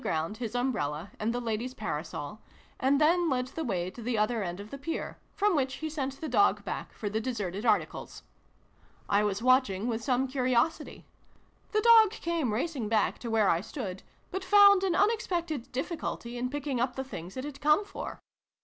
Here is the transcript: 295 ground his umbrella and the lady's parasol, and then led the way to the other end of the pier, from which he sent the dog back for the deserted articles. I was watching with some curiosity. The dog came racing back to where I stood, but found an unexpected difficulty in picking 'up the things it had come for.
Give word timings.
295 0.01 0.25
ground 0.25 0.37
his 0.37 0.55
umbrella 0.55 1.11
and 1.19 1.31
the 1.31 1.39
lady's 1.39 1.75
parasol, 1.75 2.41
and 2.79 2.99
then 2.99 3.29
led 3.29 3.45
the 3.49 3.63
way 3.63 3.87
to 3.91 4.01
the 4.01 4.17
other 4.17 4.41
end 4.41 4.59
of 4.59 4.71
the 4.71 4.77
pier, 4.79 5.19
from 5.35 5.55
which 5.55 5.75
he 5.75 5.91
sent 5.91 6.19
the 6.19 6.27
dog 6.27 6.65
back 6.65 6.91
for 6.91 7.07
the 7.07 7.21
deserted 7.21 7.67
articles. 7.67 8.23
I 9.07 9.23
was 9.23 9.43
watching 9.43 9.87
with 9.87 10.03
some 10.03 10.27
curiosity. 10.27 11.05
The 11.71 11.81
dog 11.81 12.09
came 12.09 12.51
racing 12.51 12.89
back 12.89 13.19
to 13.19 13.29
where 13.29 13.47
I 13.47 13.61
stood, 13.61 14.01
but 14.31 14.43
found 14.43 14.81
an 14.83 14.95
unexpected 14.95 15.71
difficulty 15.71 16.35
in 16.35 16.49
picking 16.49 16.79
'up 16.81 16.95
the 16.95 17.03
things 17.03 17.37
it 17.37 17.43
had 17.43 17.61
come 17.61 17.85
for. 17.85 18.19